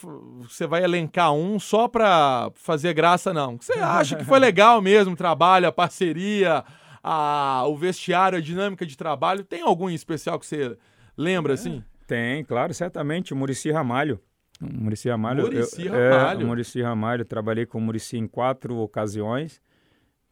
[0.43, 3.57] você vai elencar um só para fazer graça, não.
[3.59, 6.65] Você acha que foi legal mesmo o trabalho, a parceria,
[7.03, 9.43] a, o vestiário, a dinâmica de trabalho.
[9.43, 10.77] Tem algum em especial que você
[11.17, 11.83] lembra, assim?
[12.07, 13.33] Tem, claro, certamente.
[13.33, 14.21] O Murici Ramalho.
[14.61, 15.45] Murici Ramalho.
[15.45, 16.41] Murici Ramalho.
[16.41, 17.25] É, Murici Ramalho.
[17.25, 19.61] Trabalhei com o Murici em quatro ocasiões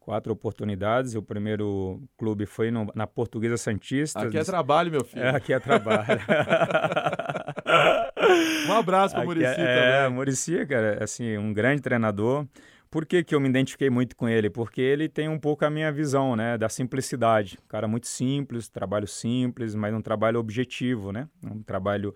[0.07, 1.17] quatro oportunidades.
[1.17, 4.21] O primeiro clube foi no, na Portuguesa Santista.
[4.21, 5.25] Aqui é trabalho, meu filho.
[5.25, 6.07] É, aqui é trabalho.
[8.71, 9.67] um abraço para o Murici é, também.
[9.67, 12.47] É, Murici, cara, assim, um grande treinador.
[12.89, 14.49] Por que, que eu me identifiquei muito com ele?
[14.49, 17.59] Porque ele tem um pouco a minha visão, né, da simplicidade.
[17.65, 21.29] Um cara muito simples, trabalho simples, mas um trabalho objetivo, né?
[21.45, 22.15] Um trabalho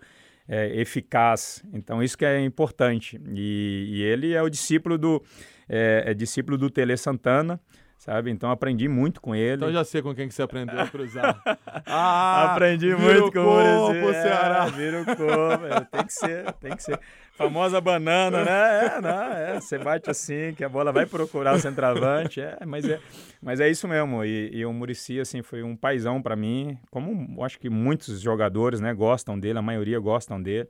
[0.51, 1.63] é, eficaz.
[1.73, 3.19] Então, isso que é importante.
[3.33, 5.23] E, e ele é o discípulo do,
[5.69, 7.57] é, é discípulo do Tele Santana,
[7.97, 8.29] sabe?
[8.29, 9.55] Então aprendi muito com ele.
[9.55, 11.41] Então já sei com quem que você aprendeu a cruzar.
[11.87, 14.21] ah, aprendi muito com o Muricy.
[14.21, 14.65] Ceará.
[14.67, 16.99] É, vira o corpo, é, tem que ser, tem que ser.
[17.43, 18.85] Famosa banana, né?
[18.85, 22.87] É, não, é, você bate assim, que a bola vai procurar o centroavante, é, mas
[22.87, 22.99] é,
[23.41, 24.23] mas é isso mesmo.
[24.23, 28.79] E, e o Murici assim foi um paizão para mim, como acho que muitos jogadores,
[28.79, 30.67] né, gostam dele, a maioria gostam dele,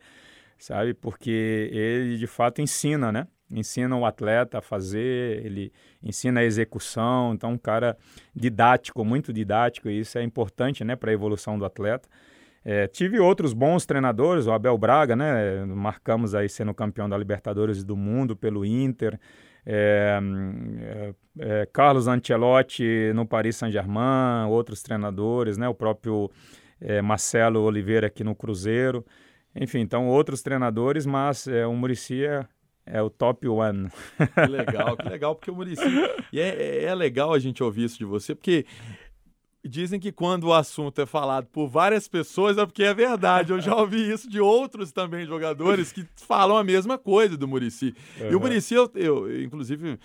[0.57, 0.93] sabe?
[0.93, 3.27] Porque ele de fato ensina, né?
[3.51, 7.97] ensina o atleta a fazer, ele ensina a execução, então um cara
[8.35, 12.07] didático, muito didático, e isso é importante né, para a evolução do atleta.
[12.63, 17.83] É, tive outros bons treinadores, o Abel Braga, né, marcamos aí sendo campeão da Libertadores
[17.83, 19.19] do Mundo pelo Inter,
[19.65, 20.19] é,
[20.79, 26.29] é, é Carlos Ancelotti no Paris Saint-Germain, outros treinadores, né, o próprio
[26.79, 29.03] é, Marcelo Oliveira aqui no Cruzeiro,
[29.55, 32.25] enfim, então outros treinadores, mas é, o Muricy
[32.85, 33.89] é o top one.
[34.17, 35.83] Que legal, que legal, porque o Murici.
[36.31, 38.65] E é, é legal a gente ouvir isso de você, porque
[39.63, 43.51] dizem que quando o assunto é falado por várias pessoas é porque é verdade.
[43.51, 47.95] Eu já ouvi isso de outros também jogadores que falam a mesma coisa do Murici.
[48.19, 48.31] Uhum.
[48.31, 49.99] E o Murici, eu, eu inclusive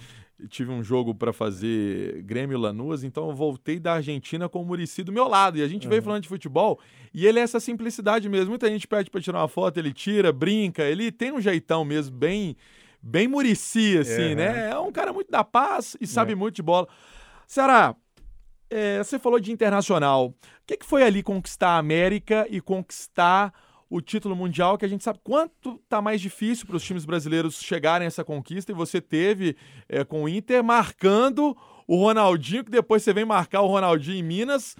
[0.49, 5.03] tive um jogo para fazer Grêmio Lanús, então eu voltei da Argentina com o Murici
[5.03, 5.57] do meu lado.
[5.57, 5.91] E a gente uhum.
[5.91, 6.79] veio falando de futebol
[7.15, 8.51] e ele é essa simplicidade mesmo.
[8.51, 12.15] Muita gente pede para tirar uma foto, ele tira, brinca, ele tem um jeitão mesmo
[12.15, 12.57] bem
[13.03, 14.37] bem Murici assim, uhum.
[14.37, 14.71] né?
[14.71, 16.41] É um cara muito da paz e sabe uhum.
[16.41, 16.89] muito de bola.
[17.47, 17.95] Ceará,
[18.71, 20.27] é, você falou de internacional.
[20.27, 20.35] O
[20.67, 23.53] que, que foi ali conquistar a América e conquistar
[23.89, 27.61] o título mundial, que a gente sabe quanto tá mais difícil para os times brasileiros
[27.63, 29.57] chegarem a essa conquista, e você teve
[29.89, 34.23] é, com o Inter marcando o Ronaldinho, que depois você vem marcar o Ronaldinho em
[34.23, 34.77] Minas,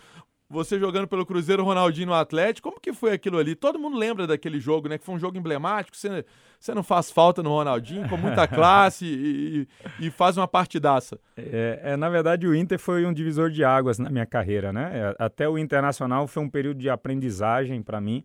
[0.49, 2.69] você jogando pelo Cruzeiro, Ronaldinho no Atlético.
[2.69, 3.55] Como que foi aquilo ali?
[3.55, 4.97] Todo mundo lembra daquele jogo, né?
[4.97, 5.97] Que foi um jogo emblemático.
[5.97, 6.25] Você,
[6.59, 11.19] você não faz falta no Ronaldinho, com muita classe e, e, faz uma partidaça.
[11.37, 14.91] É, é, na verdade, o Inter foi um divisor de águas na minha carreira, né?
[14.95, 18.25] É, até o Internacional foi um período de aprendizagem para mim.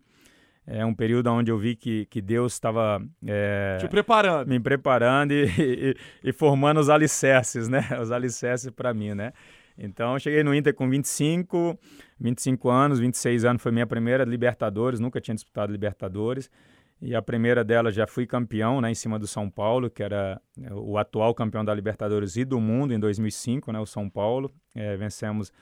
[0.64, 5.32] É um período onde eu vi que, que Deus estava é, te preparando, me preparando
[5.32, 7.84] e, e, e, formando os alicerces, né?
[8.00, 9.32] Os alicerces para mim, né?
[9.76, 11.78] Então, cheguei no Inter com 25,
[12.20, 16.50] 25 anos, 26 anos foi minha primeira Libertadores, nunca tinha disputado Libertadores.
[17.00, 20.40] E a primeira delas já fui campeão, né, em cima do São Paulo, que era
[20.62, 24.48] é, o atual campeão da Libertadores e do mundo em 2005, né, o São Paulo.
[24.72, 25.52] É, vencemos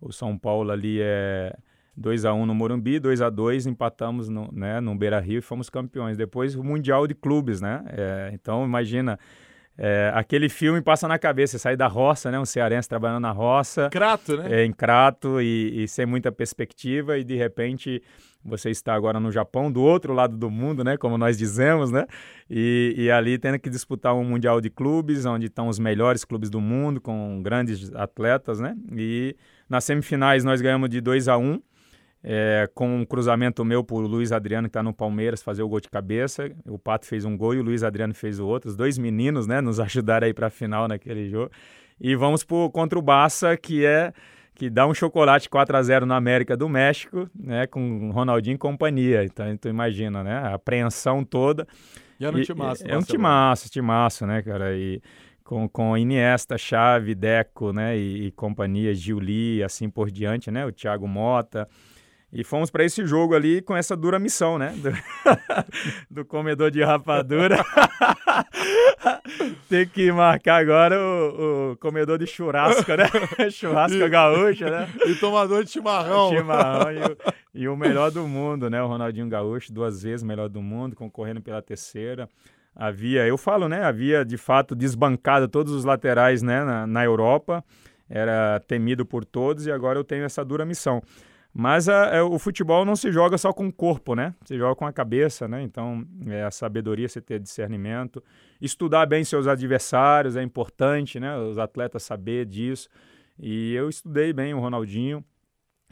[0.00, 1.56] o São Paulo ali é
[1.96, 5.70] 2 a 1 no Morumbi, 2 a 2 empatamos no, né, no Beira-Rio e fomos
[5.70, 6.16] campeões.
[6.16, 7.84] Depois o Mundial de Clubes, né?
[7.88, 9.18] É, então imagina
[9.80, 12.40] é, aquele filme passa na cabeça, você sai da roça, né?
[12.40, 13.88] Um cearense trabalhando na roça.
[13.90, 14.62] Crato, né?
[14.62, 18.02] É, em Crato e, e, sem muita perspectiva e de repente
[18.44, 20.96] você está agora no Japão, do outro lado do mundo, né?
[20.96, 22.06] Como nós dizemos, né?
[22.50, 26.50] E, e ali tendo que disputar um mundial de clubes, onde estão os melhores clubes
[26.50, 28.76] do mundo, com grandes atletas, né?
[28.96, 29.36] E
[29.68, 31.62] nas semifinais nós ganhamos de 2 a 1 um,
[32.30, 35.80] é, com um cruzamento meu por Luiz Adriano, que está no Palmeiras, fazer o gol
[35.80, 36.50] de cabeça.
[36.66, 38.68] O Pato fez um gol e o Luiz Adriano fez o outro.
[38.68, 41.50] Os dois meninos, né, nos ajudaram aí para a final naquele jogo.
[41.98, 44.12] E vamos por, contra o Barça, que é
[44.54, 48.58] que dá um chocolate 4 a 0 na América do México, né, com Ronaldinho e
[48.58, 49.24] companhia.
[49.24, 51.66] Então, tu imagina, né, a apreensão toda.
[52.20, 52.84] E era um timaço.
[52.86, 55.00] É um timaço, timaço, né, cara, e
[55.42, 60.72] com, com Iniesta, Chave, Deco, né, e, e companhia, Giuli, assim por diante, né, o
[60.72, 61.66] Thiago Mota,
[62.32, 64.74] e fomos para esse jogo ali com essa dura missão, né?
[64.76, 64.92] Do,
[66.20, 67.64] do comedor de rapadura.
[69.68, 73.06] Tem que marcar agora o, o, comedor de churrasco, né?
[73.50, 74.88] churrasco e, gaúcho, né?
[75.06, 76.30] E tomador de chimarrão.
[76.30, 76.92] Chimarrão.
[76.92, 77.16] E o,
[77.54, 78.82] e o melhor do mundo, né?
[78.82, 82.28] O Ronaldinho Gaúcho, duas vezes melhor do mundo, concorrendo pela terceira
[82.78, 87.64] havia, eu falo, né, havia de fato desbancado todos os laterais, né, na, na Europa,
[88.08, 91.02] era temido por todos e agora eu tenho essa dura missão.
[91.52, 94.34] Mas a, é, o futebol não se joga só com o corpo, né?
[94.44, 95.62] Se joga com a cabeça, né?
[95.62, 98.22] Então, é a sabedoria, você ter discernimento.
[98.60, 101.36] Estudar bem seus adversários é importante, né?
[101.36, 102.88] Os atletas saber disso.
[103.38, 105.24] E eu estudei bem o Ronaldinho.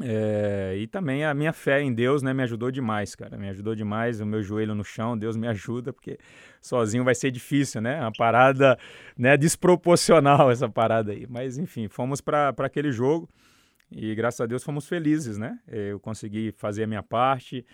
[0.02, 3.38] É, e também a minha fé em Deus né, me ajudou demais, cara.
[3.38, 4.20] Me ajudou demais.
[4.20, 6.18] O meu joelho no chão, Deus me ajuda, porque
[6.60, 8.00] sozinho vai ser difícil, né?
[8.00, 8.78] Uma parada
[9.16, 11.26] né, desproporcional essa parada aí.
[11.28, 13.28] Mas enfim, fomos para aquele jogo.
[13.90, 15.58] E graças a Deus fomos felizes, né?
[15.68, 17.64] É, eu consegui fazer a minha parte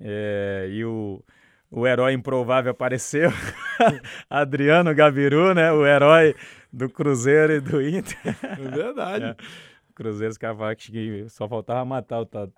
[0.00, 1.22] é, e o,
[1.70, 3.30] o herói improvável apareceu,
[4.28, 5.72] Adriano Gabiru, né?
[5.72, 6.34] O herói
[6.72, 8.18] do Cruzeiro e do Inter.
[8.42, 9.36] É verdade.
[9.42, 9.72] É.
[9.94, 12.52] Cruzeiro, os caras que só faltava matar o Tatu.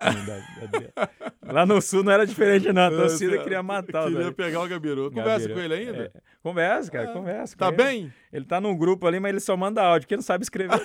[1.43, 2.83] Lá no sul não era diferente, não.
[2.83, 5.11] A torcida queria matar Queria pegar o Gabiru.
[5.11, 5.53] Conversa Gabiru.
[5.53, 6.11] com ele ainda?
[6.15, 6.21] É.
[6.41, 7.13] Conversa, cara, é.
[7.13, 7.57] conversa.
[7.57, 8.11] Tá bem?
[8.31, 8.45] Ele.
[8.45, 10.79] tá num grupo ali, mas ele só manda áudio, porque não sabe escrever.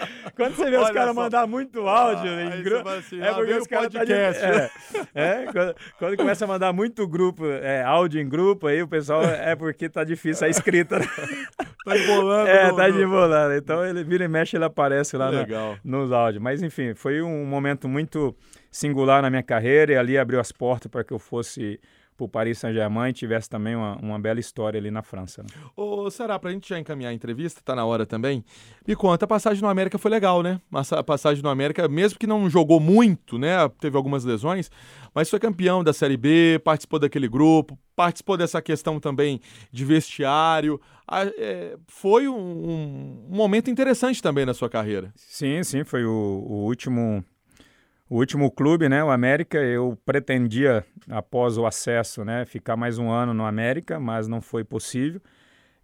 [0.34, 3.52] Quando você vê Olha os caras mandar muito áudio ah, em grupo, assim, é porque
[3.54, 4.12] os caras tá de...
[4.12, 4.70] é,
[5.14, 9.22] é quando, quando, começa a mandar muito grupo, é, áudio em grupo, aí o pessoal
[9.22, 10.98] é porque tá difícil a escrita.
[10.98, 11.06] Né?
[11.84, 12.48] tá embolando.
[12.48, 13.54] É, tá embolando.
[13.54, 15.46] Então ele vira e mexe, ele aparece lá no,
[15.84, 16.42] nos áudios.
[16.42, 18.34] Mas enfim, foi um momento muito
[18.70, 21.80] singular na minha carreira e ali abriu as portas para que eu fosse
[22.20, 25.42] para o Paris Saint-Germain e tivesse também uma, uma, bela história ali na França.
[25.42, 25.48] Né?
[25.74, 28.44] Ô, Sará, para a gente já encaminhar a entrevista, tá na hora também.
[28.86, 30.60] Me conta, a passagem no América foi legal, né?
[30.92, 33.56] A passagem no América, mesmo que não jogou muito, né?
[33.80, 34.70] Teve algumas lesões,
[35.14, 39.40] mas foi campeão da Série B, participou daquele grupo, participou dessa questão também
[39.72, 40.80] de vestiário.
[41.38, 42.36] É, foi um,
[43.30, 45.12] um, momento interessante também na sua carreira.
[45.16, 47.24] Sim, sim, foi o, o último
[48.10, 53.08] o último clube, né, o América, eu pretendia, após o acesso, né, ficar mais um
[53.08, 55.20] ano no América, mas não foi possível.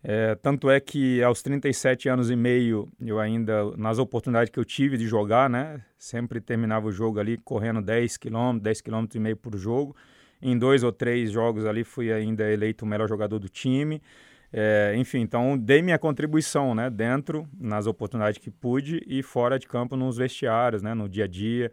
[0.02, 4.64] É, tanto é que aos 37 anos e meio, eu ainda, nas oportunidades que eu
[4.64, 9.20] tive de jogar, né, sempre terminava o jogo ali correndo 10 km, 10 km e
[9.20, 9.94] meio por jogo.
[10.42, 14.02] Em dois ou três jogos ali fui ainda eleito o melhor jogador do time.
[14.52, 19.68] É, enfim, então dei minha contribuição, né, dentro, nas oportunidades que pude e fora de
[19.68, 21.70] campo nos vestiários, né, no dia a dia.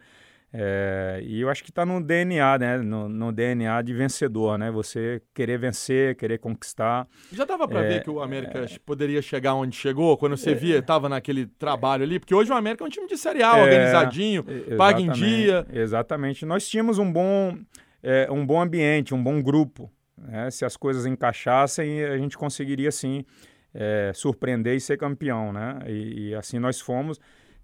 [0.56, 2.78] É, e eu acho que está no DNA, né?
[2.78, 4.70] No, no, DNA de vencedor, né?
[4.70, 7.08] Você querer vencer, querer conquistar.
[7.32, 10.54] Já dava para é, ver que o América é, poderia chegar onde chegou, quando você
[10.54, 13.58] via, estava naquele trabalho ali, porque hoje o América é um time de Série A,
[13.58, 14.46] é, organizadinho,
[14.78, 15.66] paga em dia.
[15.74, 16.46] Exatamente.
[16.46, 17.58] Nós tínhamos um bom,
[18.04, 19.92] é, um bom ambiente, um bom grupo.
[20.16, 20.52] Né?
[20.52, 23.26] Se as coisas encaixassem, a gente conseguiria sim
[23.74, 25.80] é, surpreender e ser campeão, né?
[25.88, 27.20] E, e assim nós fomos.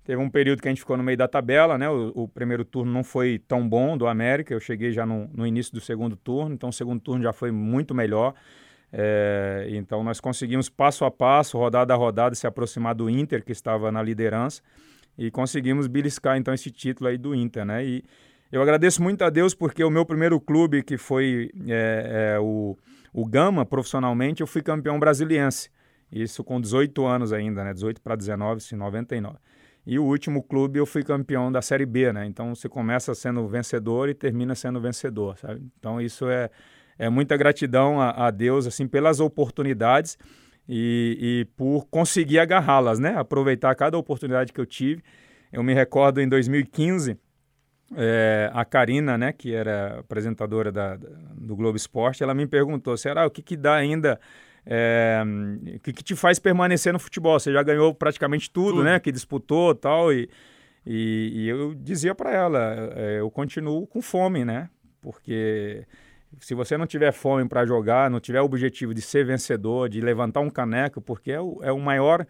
[0.09, 1.87] Teve um período que a gente ficou no meio da tabela, né?
[1.87, 4.51] O, o primeiro turno não foi tão bom do América.
[4.51, 7.51] Eu cheguei já no, no, início do segundo turno, então o segundo turno já foi
[7.51, 8.33] muito melhor.
[8.91, 13.51] É, então nós conseguimos passo a passo, rodada a rodada, se aproximar do Inter, que
[13.51, 14.63] estava na liderança,
[15.15, 17.85] e conseguimos beliscar então esse título aí do Inter, né?
[17.85, 18.03] E
[18.51, 22.75] eu agradeço muito a Deus porque o meu primeiro clube, que foi é, é, o,
[23.13, 25.69] o Gama, profissionalmente, eu fui campeão brasiliense.
[26.11, 27.75] Isso com 18 anos ainda, né?
[27.75, 29.37] 18 para 19, em 99.
[29.89, 32.23] E o último clube eu fui campeão da Série B, né?
[32.27, 35.63] Então você começa sendo vencedor e termina sendo vencedor, sabe?
[35.79, 36.51] Então isso é,
[36.99, 40.15] é muita gratidão a, a Deus, assim, pelas oportunidades
[40.67, 43.15] e, e por conseguir agarrá-las, né?
[43.17, 45.01] Aproveitar cada oportunidade que eu tive.
[45.51, 47.17] Eu me recordo em 2015,
[47.97, 53.25] é, a Karina, né, que era apresentadora da, do Globo Esporte, ela me perguntou, será
[53.25, 54.19] o que, que dá ainda
[54.71, 55.23] é,
[55.81, 57.39] que, que, te faz permanecer no futebol?
[57.39, 58.83] Você já ganhou praticamente tudo, tudo.
[58.83, 58.99] né?
[58.99, 60.29] Que disputou tal, e,
[60.85, 64.69] e, e eu dizia para ela, é, eu continuo com fome, né?
[65.01, 65.87] Porque
[66.39, 70.01] se você não tiver fome para jogar, não tiver o objetivo de ser vencedor, de
[70.01, 72.23] levantar um caneco, porque é o, é o maior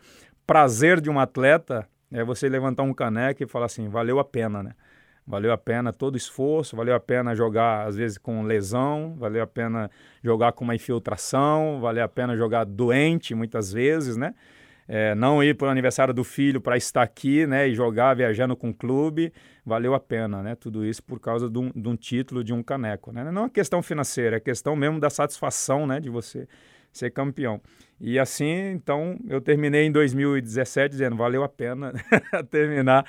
[0.47, 4.63] prazer de um atleta, é você levantar um caneco e falar assim, valeu a pena,
[4.63, 4.75] né?
[5.29, 9.43] Valeu a pena todo o esforço, valeu a pena jogar às vezes com lesão, valeu
[9.43, 9.91] a pena
[10.23, 14.33] jogar com uma infiltração, valeu a pena jogar doente muitas vezes, né?
[14.87, 18.55] É, não ir para o aniversário do filho para estar aqui, né, e jogar viajando
[18.55, 19.31] com o clube,
[19.63, 20.55] valeu a pena, né?
[20.55, 23.31] Tudo isso por causa de um, de um título, de um caneco, né?
[23.31, 26.47] Não é questão financeira, é questão mesmo da satisfação, né, de você
[26.91, 27.61] ser campeão.
[27.99, 31.93] E assim, então, eu terminei em 2017 dizendo, valeu a pena
[32.49, 33.05] terminar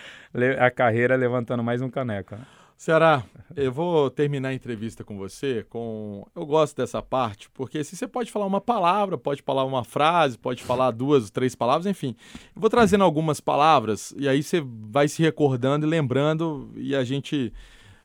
[0.59, 2.35] a carreira levantando mais um caneco.
[2.35, 2.45] Né?
[2.81, 3.23] Ceará,
[3.55, 6.27] eu vou terminar a entrevista com você com.
[6.35, 10.39] Eu gosto dessa parte, porque se você pode falar uma palavra, pode falar uma frase,
[10.39, 12.17] pode falar duas, três palavras, enfim.
[12.57, 17.05] Eu vou trazendo algumas palavras e aí você vai se recordando e lembrando e a
[17.05, 17.53] gente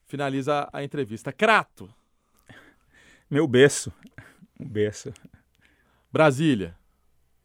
[0.03, 1.31] finaliza a entrevista.
[1.31, 1.89] Crato.
[3.31, 3.93] Meu berço.
[4.59, 5.13] Um berço.
[6.15, 6.73] Brasília.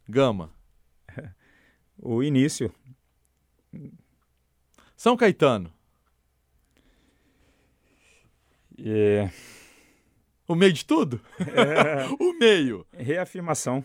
[0.08, 0.48] Gama.
[2.02, 2.72] O início.
[4.96, 5.70] São Caetano.
[8.78, 9.30] É...
[10.48, 11.20] O meio de tudo?
[11.38, 12.06] É...
[12.18, 12.86] o meio.
[12.92, 13.84] Reafirmação.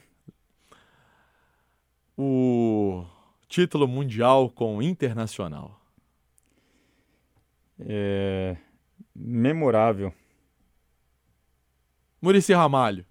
[2.17, 3.05] O
[3.49, 5.81] título mundial com internacional.
[7.79, 8.55] É...
[9.13, 10.13] Memorável.
[12.21, 13.05] Murici Ramalho.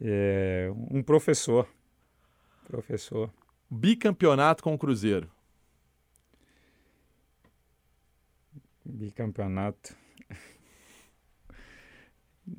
[0.00, 1.68] É, um professor.
[2.66, 3.32] Professor.
[3.70, 5.30] Bicampeonato com o Cruzeiro.
[8.84, 9.96] Bicampeonato.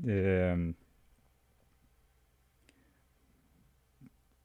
[0.06, 0.54] É...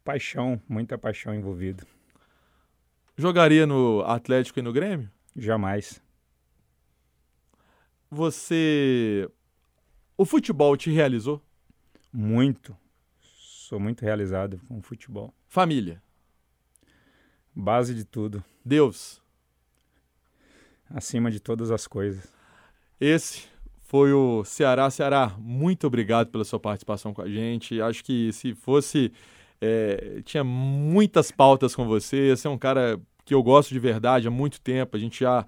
[0.05, 1.85] Paixão, muita paixão envolvida.
[3.17, 5.11] Jogaria no Atlético e no Grêmio?
[5.35, 6.01] Jamais.
[8.11, 9.29] Você.
[10.17, 11.43] O futebol te realizou?
[12.13, 12.77] Muito.
[13.21, 15.33] Sou muito realizado com o futebol.
[15.49, 16.03] Família.
[17.55, 18.45] Base de tudo.
[18.65, 19.23] Deus.
[20.91, 22.29] Acima de todas as coisas.
[23.01, 23.45] Esse
[23.81, 24.91] foi o Ceará.
[24.91, 27.81] Ceará, muito obrigado pela sua participação com a gente.
[27.81, 29.13] Acho que se fosse.
[29.61, 32.35] É, tinha muitas pautas com você.
[32.35, 34.97] Você é um cara que eu gosto de verdade há muito tempo.
[34.97, 35.47] A gente já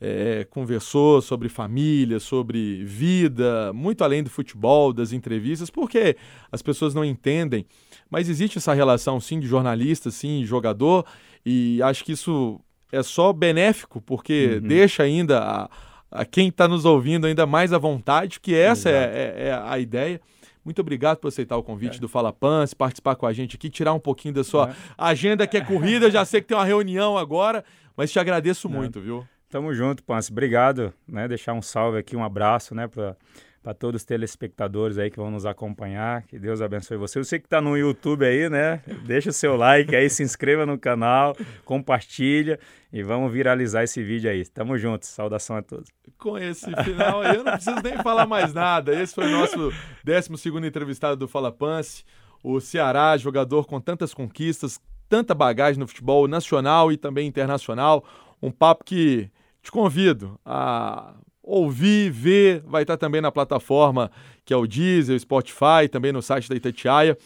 [0.00, 6.16] é, conversou sobre família, sobre vida, muito além do futebol, das entrevistas, porque
[6.50, 7.66] as pessoas não entendem,
[8.10, 11.04] mas existe essa relação sim de jornalista, sim, jogador,
[11.44, 12.60] e acho que isso
[12.92, 14.68] é só benéfico, porque uhum.
[14.68, 15.70] deixa ainda a,
[16.10, 19.78] a quem está nos ouvindo ainda mais à vontade, que essa é, é, é, a
[19.78, 20.20] ideia.
[20.64, 22.00] Muito obrigado por aceitar o convite é.
[22.00, 24.74] do Fala Pans, participar com a gente aqui, tirar um pouquinho da sua é.
[24.96, 26.10] agenda que é corrida.
[26.10, 27.62] Já sei que tem uma reunião agora,
[27.94, 29.26] mas te agradeço muito, viu?
[29.54, 30.32] Tamo junto, Pance.
[30.32, 31.28] Obrigado, né?
[31.28, 33.16] Deixar um salve aqui, um abraço, né, para
[33.62, 36.24] para todos os telespectadores aí que vão nos acompanhar.
[36.24, 37.22] Que Deus abençoe você.
[37.22, 38.82] Você que está no YouTube aí, né?
[39.06, 41.34] Deixa o seu like aí, se inscreva no canal,
[41.64, 42.58] compartilha
[42.92, 44.44] e vamos viralizar esse vídeo aí.
[44.44, 45.08] Tamo juntos.
[45.08, 45.88] Saudação a todos.
[46.18, 48.92] Com esse final aí, eu não preciso nem falar mais nada.
[49.00, 49.72] Esse foi o nosso
[50.04, 52.04] 12 entrevistado do Fala Pance.
[52.42, 54.78] O Ceará, jogador com tantas conquistas,
[55.08, 58.04] tanta bagagem no futebol nacional e também internacional.
[58.42, 59.30] Um papo que
[59.64, 64.10] te convido a ouvir, ver, vai estar também na plataforma
[64.44, 67.16] que é o Deezer, o Spotify, também no site da Itatiaia.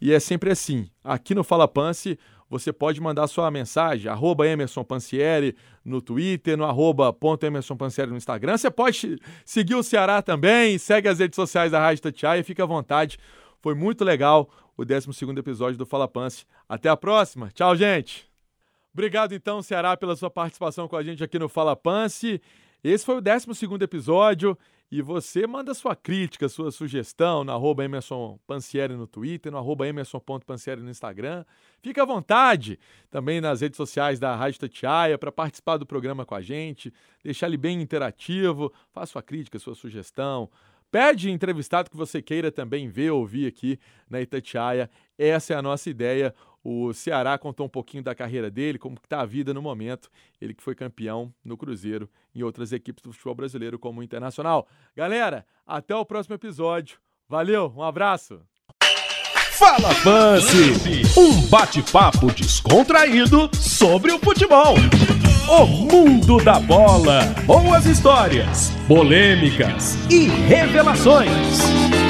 [0.00, 2.16] E é sempre assim, aqui no Fala Pance,
[2.48, 4.86] você pode mandar sua mensagem, arroba Emerson
[5.84, 7.76] no Twitter, no arroba ponto Emerson
[8.08, 8.56] no Instagram.
[8.56, 12.66] Você pode seguir o Ceará também, segue as redes sociais da Rádio Itatiaia, fica à
[12.66, 13.18] vontade.
[13.60, 16.46] Foi muito legal o 12 episódio do Fala Pance.
[16.68, 17.50] Até a próxima.
[17.52, 18.29] Tchau, gente.
[18.92, 22.40] Obrigado então, Ceará, pela sua participação com a gente aqui no Fala Pance.
[22.82, 23.46] Esse foi o 12
[23.82, 24.58] episódio
[24.90, 29.86] e você manda sua crítica, sua sugestão no arroba Emerson Pansieri no Twitter, no arroba
[29.86, 31.44] Emerson.pansieri no Instagram.
[31.80, 32.78] Fica à vontade
[33.08, 37.46] também nas redes sociais da Rádio Tatiaia para participar do programa com a gente, deixar
[37.46, 40.50] ele bem interativo, faça sua crítica, sua sugestão.
[40.90, 43.78] Pede entrevistado que você queira também ver, ouvir aqui
[44.08, 44.90] na Itatiaia.
[45.20, 46.34] Essa é a nossa ideia.
[46.64, 50.10] O Ceará contou um pouquinho da carreira dele, como está a vida no momento.
[50.40, 54.66] Ele que foi campeão no Cruzeiro em outras equipes do futebol brasileiro, como o Internacional.
[54.96, 56.98] Galera, até o próximo episódio.
[57.28, 58.40] Valeu, um abraço.
[59.58, 64.74] Fala Pance, um bate-papo descontraído sobre o futebol.
[65.50, 72.09] O mundo da bola, boas histórias, polêmicas e revelações.